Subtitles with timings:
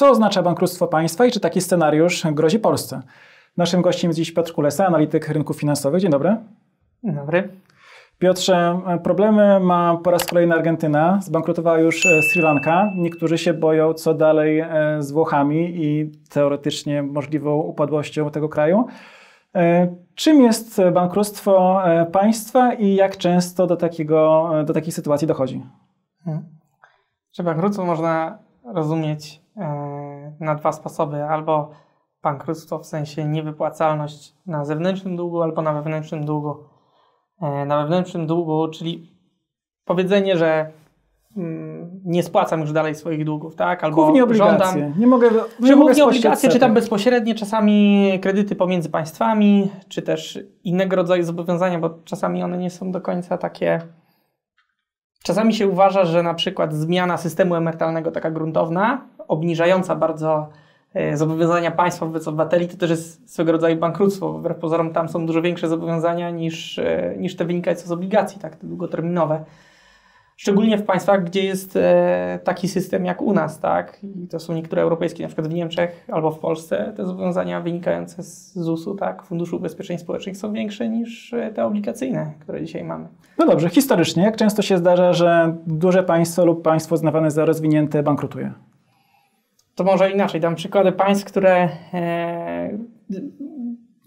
[0.00, 3.02] Co oznacza bankructwo państwa i czy taki scenariusz grozi Polsce?
[3.56, 6.00] Naszym gościem jest dziś Piotr Kulesa, analityk rynków finansowych.
[6.00, 6.36] Dzień dobry.
[7.04, 7.48] Dzień dobry.
[8.18, 11.20] Piotrze, problemy ma po raz kolejny Argentyna.
[11.22, 12.90] Zbankrutowała już e, Sri Lanka.
[12.96, 18.86] Niektórzy się boją, co dalej e, z Włochami i teoretycznie możliwą upadłością tego kraju.
[19.54, 25.62] E, czym jest bankructwo państwa i jak często do, takiego, do takiej sytuacji dochodzi?
[26.24, 26.44] Hmm.
[27.32, 29.40] Że bankructwo można rozumieć
[30.40, 31.24] na dwa sposoby.
[31.24, 31.70] Albo
[32.22, 36.56] bankructwo w sensie niewypłacalność na zewnętrznym długu, albo na wewnętrznym długu.
[37.42, 39.16] E, na wewnętrznym długu, czyli
[39.84, 40.70] powiedzenie, że
[41.36, 43.84] mm, nie spłacam już dalej swoich długów, tak?
[43.84, 44.58] Albo głównie obligacje.
[44.58, 45.30] Żądam, nie mogę,
[45.60, 51.22] nie mogę głównie obligacje, czy tam bezpośrednie, czasami kredyty pomiędzy państwami, czy też innego rodzaju
[51.22, 53.80] zobowiązania, bo czasami one nie są do końca takie.
[55.22, 60.48] Czasami się uważa, że na przykład zmiana systemu emerytalnego taka gruntowna, obniżająca bardzo
[60.94, 64.32] E, zobowiązania państwa wobec obywateli, to też jest swego rodzaju bankructwo.
[64.32, 68.56] Wbrew pozorom tam są dużo większe zobowiązania niż, e, niż te wynikające z obligacji, tak,
[68.56, 69.44] te długoterminowe.
[70.40, 73.98] Szczególnie w państwach, gdzie jest e, taki system jak u nas, tak?
[74.02, 78.22] I to są niektóre europejskie, na przykład w Niemczech albo w Polsce, te zobowiązania wynikające
[78.22, 83.08] z ZUS-u, tak, Funduszu Ubezpieczeń Społecznych są większe niż te obligacyjne, które dzisiaj mamy.
[83.38, 88.02] No dobrze, historycznie, jak często się zdarza, że duże państwo lub państwo uznawane za rozwinięte
[88.02, 88.52] bankrutuje?
[89.74, 92.78] To może inaczej, dam przykłady państw, które e,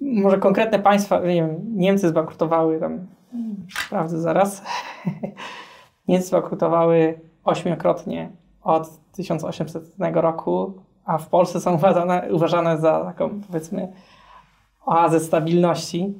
[0.01, 3.07] może konkretne państwa, nie wiem, Niemcy zbankrutowały tam,
[3.85, 4.61] sprawdzę zaraz,
[6.07, 8.29] Niemcy zbankrutowały ośmiokrotnie
[8.63, 10.73] od 1800 roku,
[11.05, 13.93] a w Polsce są uważane, uważane za taką, powiedzmy,
[14.85, 16.13] oazę stabilności.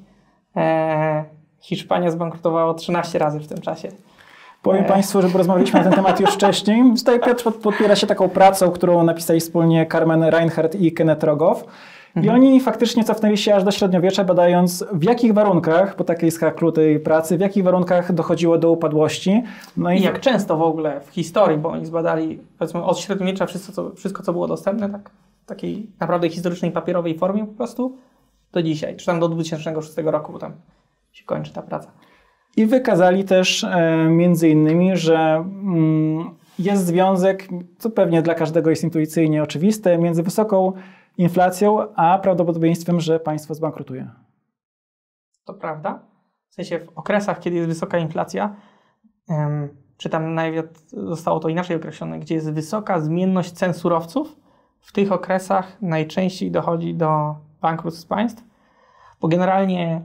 [0.56, 1.26] E,
[1.60, 3.92] Hiszpania zbankrutowała 13 razy w tym czasie.
[4.62, 6.84] Powiem Państwu, że rozmawialiśmy na ten temat już wcześniej.
[6.98, 11.66] Tutaj Piotr podpiera się taką pracą, którą napisali wspólnie Carmen Reinhardt i Kenneth Rogow.
[12.16, 12.36] I mhm.
[12.36, 17.00] oni faktycznie cofnęli się aż do średniowiecza, badając w jakich warunkach, po takiej skaklu tej
[17.00, 19.44] pracy, w jakich warunkach dochodziło do upadłości.
[19.78, 23.46] No i, I jak często w ogóle w historii, bo oni zbadali powiedzmy od średniowiecza
[23.46, 25.10] wszystko, co, wszystko, co było dostępne, tak,
[25.44, 27.98] w takiej naprawdę historycznej, papierowej formie po prostu,
[28.52, 30.54] do dzisiaj, czy tam do 2006 roku, bo tam
[31.12, 31.92] się kończy ta praca.
[32.58, 37.48] I wykazali też e, między innymi, że mm, jest związek,
[37.78, 40.74] co pewnie dla każdego jest intuicyjnie oczywiste, między wysoką
[41.18, 44.10] inflacją a prawdopodobieństwem, że państwo zbankrutuje.
[45.46, 46.00] To prawda.
[46.50, 48.56] W sensie w okresach, kiedy jest wysoka inflacja,
[49.98, 54.36] czy tam nawet zostało to inaczej określone, gdzie jest wysoka zmienność cen surowców,
[54.80, 58.44] w tych okresach najczęściej dochodzi do bankructw państw,
[59.22, 60.02] bo generalnie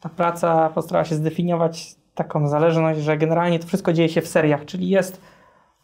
[0.00, 4.64] ta praca postarała się zdefiniować taką zależność, że generalnie to wszystko dzieje się w seriach,
[4.64, 5.20] czyli jest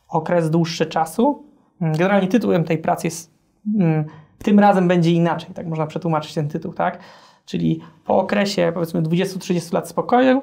[0.09, 1.45] okres dłuższy czasu.
[1.81, 3.35] Generalnie tytułem tej pracy jest
[3.79, 4.05] mm,
[4.39, 6.99] tym razem będzie inaczej, tak można przetłumaczyć ten tytuł, tak?
[7.47, 10.43] Czyli po okresie powiedzmy 20-30 lat spokoju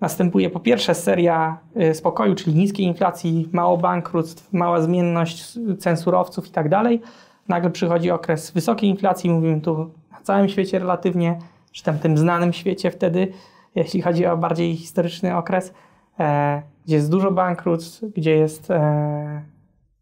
[0.00, 1.58] następuje po pierwsze seria
[1.90, 7.00] y, spokoju, czyli niskiej inflacji, mało bankructw, mała zmienność cen surowców i tak dalej.
[7.48, 11.38] Nagle przychodzi okres wysokiej inflacji, mówimy tu na całym świecie relatywnie,
[11.72, 13.32] czy tam tym znanym świecie wtedy,
[13.74, 15.74] jeśli chodzi o bardziej historyczny okres,
[16.20, 19.42] e, gdzie jest dużo bankructw, gdzie jest e,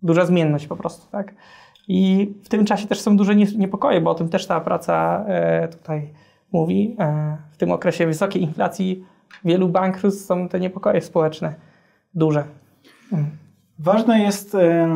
[0.02, 1.34] duża zmienność po prostu, tak?
[1.88, 5.68] I w tym czasie też są duże niepokoje, bo o tym też ta praca e,
[5.68, 6.10] tutaj
[6.52, 6.96] mówi.
[6.98, 9.04] E, w tym okresie wysokiej inflacji
[9.44, 11.54] wielu bankructw są te niepokoje społeczne
[12.14, 12.44] duże.
[13.12, 13.26] Mm.
[13.78, 14.88] Ważne jest e,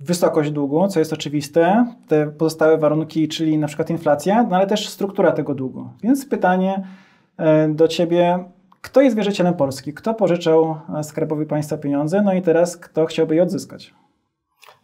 [0.00, 4.88] wysokość długu, co jest oczywiste, te pozostałe warunki, czyli na przykład inflacja, no ale też
[4.88, 5.88] struktura tego długu.
[6.02, 6.82] Więc pytanie
[7.68, 8.44] do Ciebie,
[8.80, 9.94] kto jest wierzycielem Polski?
[9.94, 12.22] Kto pożyczał Skarbowi Państwa pieniądze?
[12.22, 13.94] No i teraz kto chciałby je odzyskać?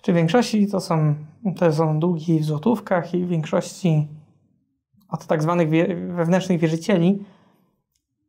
[0.02, 1.14] Czy w większości to są,
[1.56, 4.06] to są długi w złotówkach i w większości
[5.08, 5.68] od tak zwanych
[6.14, 7.24] wewnętrznych wierzycieli,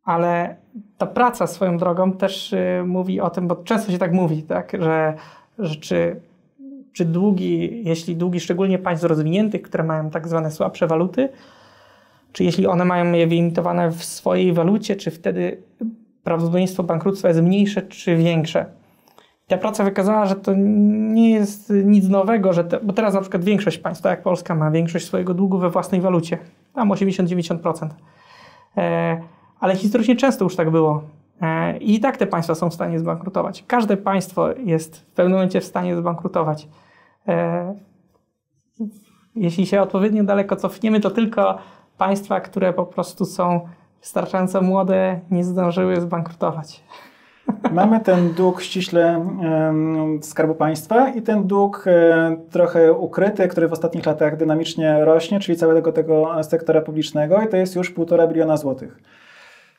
[0.04, 0.56] ale
[0.98, 4.72] ta praca swoją drogą też y, mówi o tym, bo często się tak mówi, tak,
[4.80, 5.14] że,
[5.60, 6.22] że czy
[6.94, 11.30] czy długi, jeśli długi szczególnie państw rozwiniętych, które mają tak zwane słabsze waluty,
[12.32, 15.58] czy jeśli one mają je wyimitowane w swojej walucie, czy wtedy
[16.24, 18.66] prawdopodobieństwo bankructwa jest mniejsze czy większe.
[19.54, 23.44] Ta praca wykazała, że to nie jest nic nowego, że te, bo teraz na przykład
[23.44, 26.38] większość państw, tak jak Polska, ma większość swojego długu we własnej walucie,
[26.74, 27.90] tam 80-90%.
[28.78, 29.22] E,
[29.60, 31.04] ale historycznie często już tak było.
[31.42, 33.64] E, I tak te państwa są w stanie zbankrutować.
[33.68, 36.68] Każde państwo jest w pewnym momencie w stanie zbankrutować.
[37.28, 37.76] E,
[39.36, 41.58] jeśli się odpowiednio daleko cofniemy, to tylko
[41.98, 43.68] państwa, które po prostu są
[44.02, 46.84] wystarczająco młode, nie zdążyły zbankrutować.
[47.74, 49.26] Mamy ten dług ściśle
[50.22, 55.58] Skarbu Państwa i ten dług e, trochę ukryty, który w ostatnich latach dynamicznie rośnie, czyli
[55.58, 59.00] całego tego sektora publicznego i to jest już półtora biliona złotych.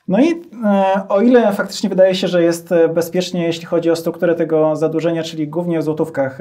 [0.09, 3.97] No i e, o ile faktycznie wydaje się, że jest e, bezpiecznie, jeśli chodzi o
[3.97, 6.39] strukturę tego zadłużenia, czyli głównie w złotówkach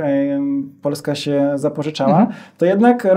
[0.81, 2.37] Polska się zapożyczała, mhm.
[2.57, 3.07] to jednak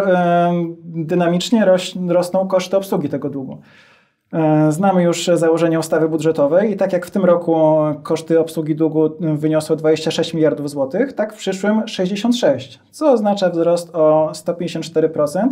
[0.84, 1.66] dynamicznie
[2.08, 3.58] rosną koszty obsługi tego długu.
[4.68, 9.76] Znamy już założenia ustawy budżetowej i tak jak w tym roku koszty obsługi długu wyniosły
[9.76, 15.48] 26 miliardów złotych, tak w przyszłym 66, co oznacza wzrost o 154%.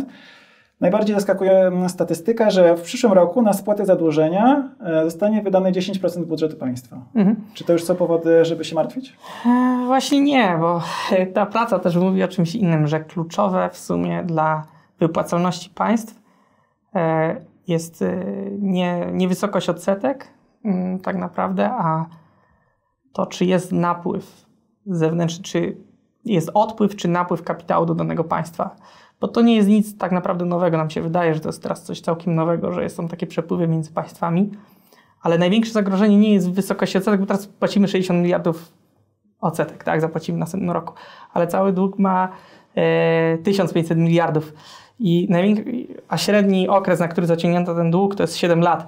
[0.81, 6.57] Najbardziej zaskakuje statystyka, że w przyszłym roku na spłatę zadłużenia e, zostanie wydane 10% budżetu
[6.57, 6.97] państwa.
[7.15, 7.35] Mhm.
[7.53, 9.17] Czy to już są powody, żeby się martwić?
[9.45, 10.81] E, właśnie nie, bo
[11.33, 14.63] ta praca też mówi o czymś innym, że kluczowe w sumie dla
[14.99, 16.21] wypłacalności państw
[16.95, 17.35] e,
[17.67, 18.03] jest
[18.59, 20.27] nie, nie wysokość odsetek
[20.65, 22.05] mm, tak naprawdę, a
[23.13, 24.45] to, czy jest napływ
[24.85, 25.77] zewnętrzny, czy
[26.25, 28.75] jest odpływ, czy napływ kapitału do danego państwa
[29.19, 30.77] bo to nie jest nic tak naprawdę nowego.
[30.77, 33.91] Nam się wydaje, że to jest teraz coś całkiem nowego, że są takie przepływy między
[33.91, 34.51] państwami,
[35.21, 38.71] ale największe zagrożenie nie jest w wysokości odsetek, bo teraz płacimy 60 miliardów
[39.41, 40.93] odsetek, tak, zapłacimy w następnym roku,
[41.33, 42.29] ale cały dług ma
[42.75, 44.53] e, 1500 miliardów.
[44.99, 45.27] I
[46.07, 48.87] a średni okres, na który zaciągnięto ten dług, to jest 7 lat.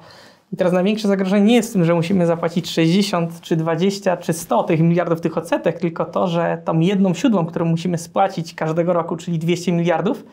[0.54, 4.34] I teraz największe zagrożenie nie jest w tym, że musimy zapłacić 60, czy 20, czy
[4.34, 8.94] 100 tych miliardów tych odsetek, tylko to, że tą jedną siódmą, którą musimy spłacić każdego
[8.94, 10.26] roku, czyli 200 miliardów,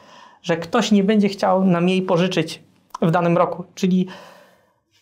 [0.42, 2.62] że ktoś nie będzie chciał nam jej pożyczyć
[3.02, 3.64] w danym roku.
[3.74, 4.06] Czyli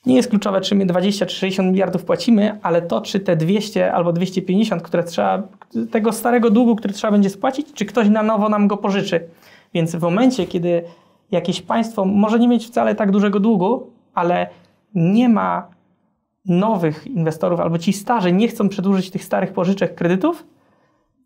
[0.06, 3.92] nie jest kluczowe, czy my 20 czy 60 miliardów płacimy, ale to, czy te 200
[3.92, 5.42] albo 250, które trzeba,
[5.90, 9.28] tego starego długu, który trzeba będzie spłacić, czy ktoś na nowo nam go pożyczy.
[9.74, 10.82] Więc w momencie, kiedy
[11.30, 14.46] jakieś państwo może nie mieć wcale tak dużego długu, ale
[14.94, 15.68] nie ma
[16.46, 20.46] nowych inwestorów albo ci starzy nie chcą przedłużyć tych starych pożyczek, kredytów,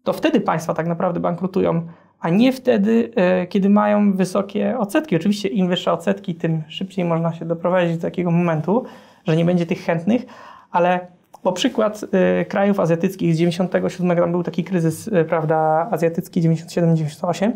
[0.03, 1.83] to wtedy państwa tak naprawdę bankrutują,
[2.21, 5.17] a nie wtedy, e, kiedy mają wysokie odsetki.
[5.17, 8.85] Oczywiście im wyższe odsetki, tym szybciej można się doprowadzić do takiego momentu,
[9.27, 10.27] że nie będzie tych chętnych,
[10.71, 11.07] ale
[11.43, 17.53] po przykład e, krajów azjatyckich z 97, tam był taki kryzys, e, prawda, azjatycki 97-98,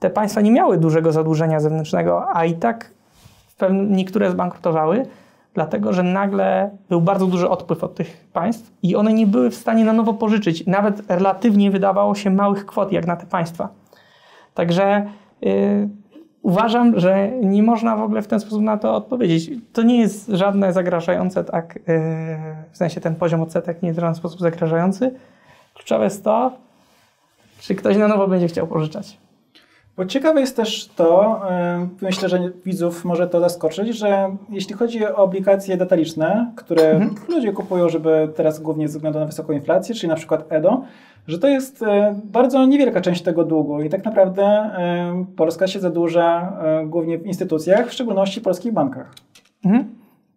[0.00, 2.90] te państwa nie miały dużego zadłużenia zewnętrznego, a i tak
[3.72, 5.06] niektóre zbankrutowały,
[5.54, 9.54] dlatego że nagle był bardzo duży odpływ od tych państw i one nie były w
[9.54, 10.66] stanie na nowo pożyczyć.
[10.66, 13.68] Nawet relatywnie wydawało się małych kwot jak na te państwa.
[14.54, 15.06] Także
[15.40, 15.88] yy,
[16.42, 19.50] uważam, że nie można w ogóle w ten sposób na to odpowiedzieć.
[19.72, 21.82] To nie jest żadne zagrażające, tak, yy,
[22.72, 25.14] w sensie ten poziom odsetek nie jest w żaden sposób zagrażający.
[25.74, 26.52] Kluczowe jest to,
[27.60, 29.18] czy ktoś na nowo będzie chciał pożyczać.
[30.00, 31.40] Bo ciekawe jest też to,
[32.02, 37.14] myślę, że widzów może to zaskoczyć, że jeśli chodzi o obligacje detaliczne, które mhm.
[37.28, 40.82] ludzie kupują, żeby teraz głównie ze względu na wysoką inflację, czyli na przykład EDO,
[41.26, 41.84] że to jest
[42.24, 44.70] bardzo niewielka część tego długu i tak naprawdę
[45.36, 46.52] Polska się zadłuża
[46.86, 49.14] głównie w instytucjach, w szczególności polskich bankach.
[49.64, 49.94] Mhm.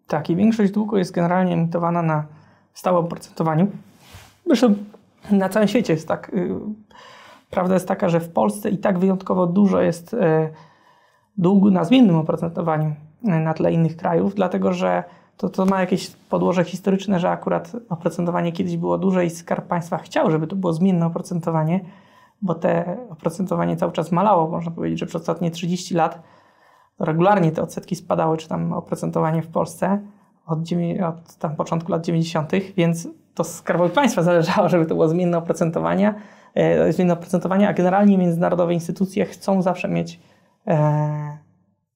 [0.07, 2.23] Tak, i większość długu jest generalnie emitowana na
[2.73, 3.67] stałym oprocentowaniu.
[4.45, 4.73] Zresztą
[5.31, 6.31] na całym świecie jest tak.
[7.53, 10.49] Prawda jest taka, że w Polsce i tak wyjątkowo dużo jest e,
[11.37, 12.95] długu na zmiennym oprocentowaniu
[13.25, 15.03] e, na tle innych krajów, dlatego że
[15.37, 19.97] to, to ma jakieś podłoże historyczne, że akurat oprocentowanie kiedyś było duże i Skarb Państwa
[19.97, 21.79] chciał, żeby to było zmienne oprocentowanie,
[22.41, 24.47] bo te oprocentowanie cały czas malało.
[24.47, 26.21] Można powiedzieć, że przez ostatnie 30 lat
[26.99, 30.01] regularnie te odsetki spadały, czy tam oprocentowanie w Polsce
[30.45, 30.59] od,
[31.07, 36.13] od tam początku lat 90., więc to Skarbowi Państwa zależało, żeby to było zmienne oprocentowanie,
[36.55, 40.19] e, zmienne oprocentowanie, a generalnie międzynarodowe instytucje chcą zawsze mieć
[40.67, 41.37] e,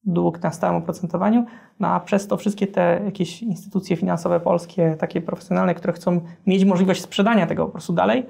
[0.03, 1.45] dług na stałym oprocentowaniu,
[1.79, 6.65] no a przez to wszystkie te jakieś instytucje finansowe polskie, takie profesjonalne, które chcą mieć
[6.65, 8.25] możliwość sprzedania tego po prostu dalej,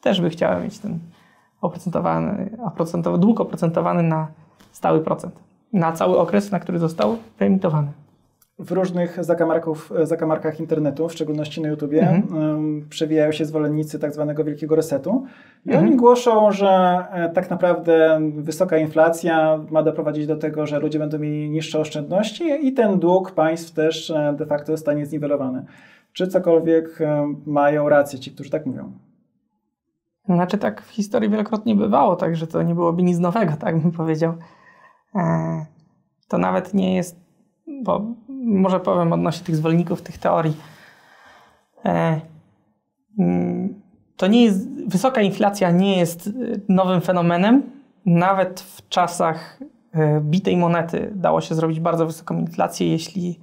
[0.00, 0.98] też by chciały mieć ten
[1.60, 4.28] oprocentowany, oprocentowany dług oprocentowany na
[4.72, 5.34] stały procent,
[5.72, 7.92] na cały okres, na który został wyemitowany
[8.60, 9.18] w różnych
[10.02, 12.86] zakamarkach internetu, w szczególności na YouTubie, mhm.
[12.88, 15.24] przewijają się zwolennicy tak zwanego wielkiego resetu
[15.66, 15.86] i mhm.
[15.86, 16.68] oni głoszą, że
[17.10, 22.44] e, tak naprawdę wysoka inflacja ma doprowadzić do tego, że ludzie będą mieli niższe oszczędności
[22.66, 25.64] i ten dług państw też e, de facto zostanie zniwelowany.
[26.12, 28.92] Czy cokolwiek e, mają rację ci, którzy tak mówią?
[30.24, 34.34] Znaczy tak w historii wielokrotnie bywało, także to nie byłoby nic nowego, tak bym powiedział.
[36.28, 37.20] To nawet nie jest
[37.82, 38.14] bo
[38.50, 40.56] może powiem odnośnie tych zwolenników tych teorii.
[41.84, 42.20] E,
[43.18, 43.74] mm,
[44.16, 46.30] to nie jest, wysoka inflacja nie jest e,
[46.68, 47.62] nowym fenomenem.
[48.06, 49.60] Nawet w czasach
[49.94, 53.40] e, bitej monety dało się zrobić bardzo wysoką inflację, jeśli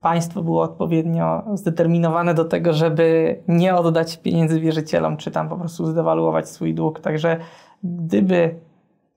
[0.00, 5.86] państwo było odpowiednio zdeterminowane do tego, żeby nie oddać pieniędzy wierzycielom, czy tam po prostu
[5.86, 7.00] zdewaluować swój dług.
[7.00, 7.36] Także
[7.84, 8.54] gdyby,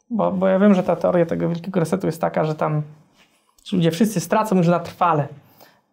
[0.09, 2.81] bo, bo ja wiem, że ta teoria tego wielkiego resetu jest taka, że tam
[3.72, 5.27] ludzie wszyscy stracą już na trwale.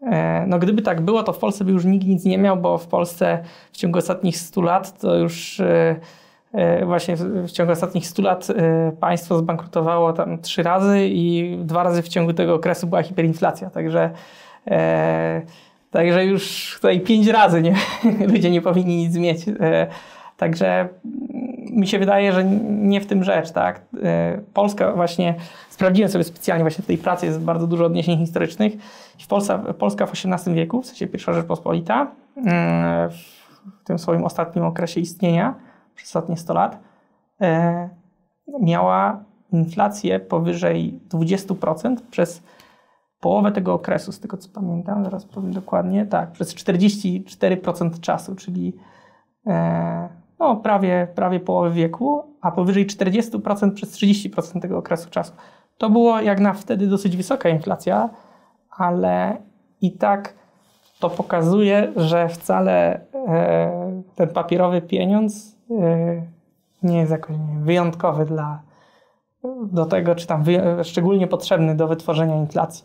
[0.03, 2.79] E, no gdyby tak było, to w Polsce by już nikt nic nie miał, bo
[2.79, 5.97] w Polsce w ciągu ostatnich 100 lat to już e,
[6.53, 8.49] e, właśnie w ciągu ostatnich 100 lat
[9.00, 13.71] państwo zbankrutowało tam trzy razy i dwa razy w ciągu tego okresu była hiperinflacja.
[13.71, 14.11] Także
[15.91, 17.75] także już tutaj pięć razy nie,
[18.33, 19.45] ludzie nie powinni nic mieć.
[20.37, 20.89] Także
[21.73, 23.81] mi się wydaje, że nie w tym rzecz, tak?
[24.03, 25.35] E, Polska właśnie,
[25.71, 28.73] sprawdziłem sobie specjalnie właśnie w tej pracy, jest bardzo dużo odniesień historycznych.
[29.19, 33.11] W Polska, Polska w XVIII wieku, w sensie pierwsza Rzeczpospolita, mm,
[33.81, 35.55] w tym swoim ostatnim okresie istnienia,
[35.95, 36.79] przez ostatnie 100 lat,
[37.41, 37.89] e,
[38.61, 42.43] miała inflację powyżej 20% przez
[43.21, 48.73] połowę tego okresu, z tego co pamiętam, zaraz powiem dokładnie, tak, przez 44% czasu, czyli
[50.40, 55.32] no, prawie, prawie połowę wieku, a powyżej 40% przez 30% tego okresu czasu.
[55.78, 58.11] To było jak na wtedy dosyć wysoka inflacja,
[58.70, 59.37] ale
[59.80, 60.35] i tak
[61.00, 66.23] to pokazuje, że wcale e, ten papierowy pieniądz e,
[66.82, 68.62] nie jest jakoś wyjątkowy dla,
[69.62, 70.44] do tego, czy tam
[70.82, 72.85] szczególnie potrzebny do wytworzenia inflacji.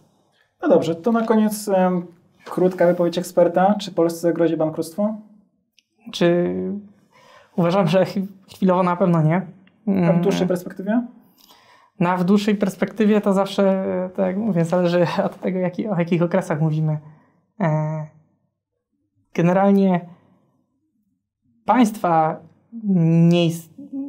[0.62, 2.08] No dobrze, to na koniec um,
[2.46, 3.76] krótka wypowiedź eksperta.
[3.80, 5.16] Czy Polsce grozi bankructwo?
[6.12, 6.54] Czy
[7.56, 8.06] uważam, że
[8.48, 9.42] chwilowo na pewno nie.
[10.10, 11.08] A w dłuższej perspektywie?
[12.00, 13.86] Na w dłuższej perspektywie to zawsze,
[14.16, 17.00] tak jak mówię, zależy od tego, jaki, o jakich okresach mówimy.
[17.62, 18.08] E,
[19.34, 20.02] generalnie
[21.66, 22.40] państwa,
[22.84, 23.48] nie,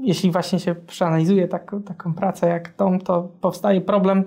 [0.02, 4.24] jeśli właśnie się przeanalizuje tak, taką pracę jak tą, to powstaje problem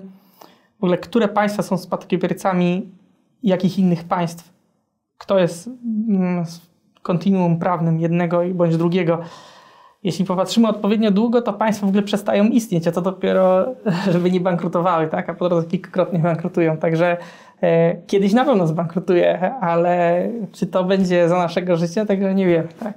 [0.80, 2.92] w ogóle które państwa są spadkobiercami
[3.42, 4.52] jakich innych państw,
[5.18, 5.70] kto jest
[6.08, 6.44] mm,
[7.02, 9.18] kontinuum prawnym jednego bądź drugiego.
[10.04, 13.66] Jeśli popatrzymy odpowiednio długo, to państwa w ogóle przestają istnieć, a to dopiero,
[14.12, 15.28] żeby nie bankrutowały, tak?
[15.28, 16.76] a po drodze kilkakrotnie bankrutują.
[16.76, 17.16] Także
[17.62, 22.68] e, kiedyś na pewno zbankrutuje, ale czy to będzie za naszego życia, tego nie wiem.
[22.80, 22.96] Tak?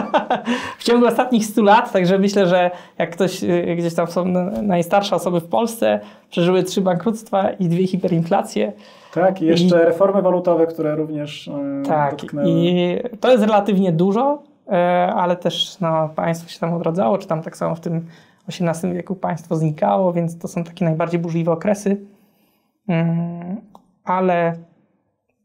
[0.78, 4.24] w ciągu ostatnich 100 lat, także myślę, że jak ktoś e, gdzieś tam są
[4.62, 8.72] najstarsze osoby w Polsce, przeżyły trzy bankructwa i dwie hiperinflacje.
[9.20, 12.48] Tak, i jeszcze I, reformy walutowe, które również yy, Tak, dotknęły.
[12.48, 17.42] i to jest relatywnie dużo, E, ale też no, państwo się tam odradzało, czy tam
[17.42, 18.06] tak samo w tym
[18.48, 22.06] XVIII wieku państwo znikało, więc to są takie najbardziej burzliwe okresy.
[22.88, 23.60] Mm,
[24.04, 24.56] ale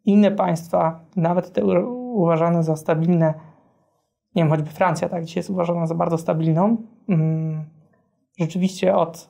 [0.06, 3.34] inne państwa, nawet te uważane za stabilne,
[4.36, 6.78] nie wiem, choćby Francja, tak, dzisiaj jest uważana za bardzo stabilną,
[7.10, 7.64] mm,
[8.40, 9.30] rzeczywiście od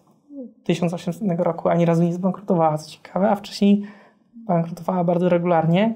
[0.64, 3.84] 1800 roku ani razu nie zbankrutowała, co ciekawe, a wcześniej
[4.48, 5.94] bankrutowała bardzo regularnie.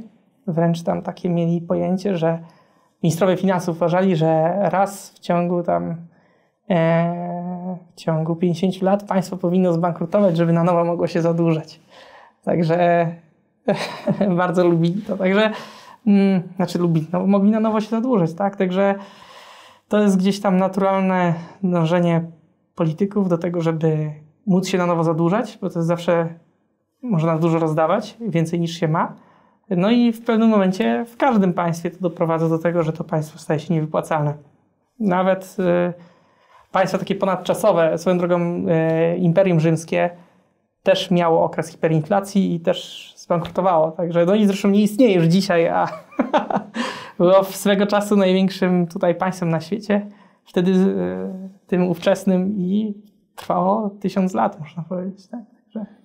[0.47, 2.39] Wręcz tam takie mieli pojęcie, że
[3.03, 5.95] ministrowie finansów uważali, że raz w ciągu tam
[6.69, 11.79] e, w ciągu 50 lat państwo powinno zbankrutować, żeby na nowo mogło się zadłużać.
[12.43, 13.07] Także
[14.37, 15.17] bardzo lubili to.
[15.17, 15.51] Także
[16.07, 18.55] mm, znaczy lubili, no, mogli na nowo się zadłużać, tak?
[18.55, 18.95] Także
[19.87, 21.33] to jest gdzieś tam naturalne
[21.63, 22.21] dążenie
[22.75, 24.11] polityków do tego, żeby
[24.47, 26.29] móc się na nowo zadłużać, bo to jest zawsze
[27.01, 29.15] można dużo rozdawać, więcej niż się ma.
[29.69, 33.39] No i w pewnym momencie w każdym państwie to doprowadza do tego, że to państwo
[33.39, 34.33] staje się niewypłacalne.
[34.99, 35.93] Nawet y,
[36.71, 38.65] państwa takie ponadczasowe, swoją drogą
[39.13, 40.09] y, Imperium Rzymskie
[40.83, 43.91] też miało okres hiperinflacji i też zbankrutowało.
[43.91, 45.87] Także no i zresztą nie istnieje już dzisiaj, a
[47.17, 50.07] było swego czasu największym tutaj państwem na świecie.
[50.43, 52.93] Wtedy y, tym ówczesnym i
[53.35, 55.27] trwało tysiąc lat, można powiedzieć.
[55.27, 55.41] Tak?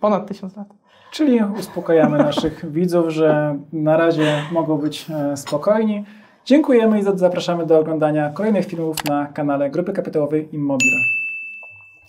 [0.01, 0.69] Ponad tysiąc lat.
[1.11, 6.05] Czyli uspokajamy naszych widzów, że na razie mogą być e, spokojni.
[6.45, 10.97] Dziękujemy i zapraszamy do oglądania kolejnych filmów na kanale Grupy Kapitałowej Immobile.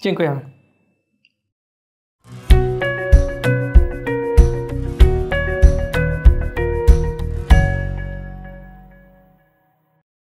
[0.02, 0.61] Dziękujemy.